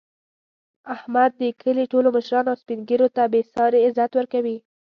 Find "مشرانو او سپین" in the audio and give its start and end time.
2.15-2.79